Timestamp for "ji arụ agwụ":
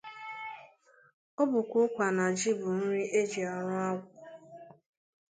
3.31-4.05